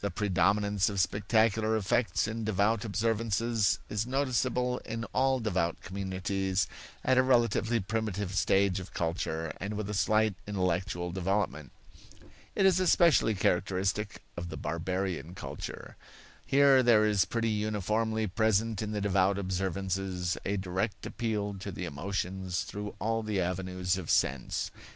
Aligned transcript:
The 0.00 0.10
predominance 0.10 0.88
of 0.88 0.98
spectacular 0.98 1.76
effects 1.76 2.26
in 2.26 2.42
devout 2.42 2.84
observances 2.84 3.78
is 3.88 4.04
noticeable 4.04 4.78
in 4.78 5.04
all 5.14 5.38
devout 5.38 5.80
communities 5.80 6.66
at 7.04 7.16
a 7.18 7.22
relatively 7.22 7.78
primitive 7.78 8.34
stage 8.34 8.80
of 8.80 8.92
culture 8.92 9.52
and 9.60 9.74
with 9.74 9.88
a 9.88 9.94
slight 9.94 10.34
intellectual 10.44 11.12
development. 11.12 11.70
It 12.56 12.66
is 12.66 12.80
especially 12.80 13.36
characteristic 13.36 14.22
of 14.36 14.48
the 14.48 14.56
barbarian 14.56 15.36
culture. 15.36 15.94
Here 16.44 16.82
there 16.82 17.06
is 17.06 17.24
pretty 17.24 17.50
uniformly 17.50 18.26
present 18.26 18.82
in 18.82 18.90
the 18.90 19.00
devout 19.00 19.38
observances 19.38 20.36
a 20.44 20.56
direct 20.56 21.06
appeal 21.06 21.54
to 21.60 21.70
the 21.70 21.84
emotions 21.84 22.64
through 22.64 22.96
all 22.98 23.22
the 23.22 23.40
avenues 23.40 23.96
of 23.96 24.10
sense. 24.10 24.72